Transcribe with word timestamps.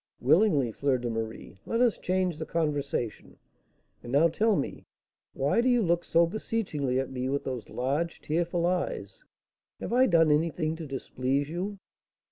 "Willingly, 0.19 0.71
Fleur 0.71 0.97
de 0.97 1.11
Marie; 1.11 1.59
let 1.67 1.79
us 1.79 1.99
change 1.99 2.39
the 2.39 2.45
conversation. 2.47 3.37
And 4.01 4.11
now 4.11 4.29
tell 4.29 4.55
me, 4.55 4.87
why 5.33 5.61
do 5.61 5.69
you 5.69 5.83
look 5.83 6.03
so 6.03 6.25
beseechingly 6.25 6.99
at 6.99 7.11
me 7.11 7.29
with 7.29 7.43
those 7.43 7.69
large, 7.69 8.19
tearful 8.19 8.65
eyes? 8.65 9.23
Have 9.79 9.93
I 9.93 10.07
done 10.07 10.31
anything 10.31 10.75
to 10.77 10.87
displease 10.87 11.49
you?" 11.49 11.77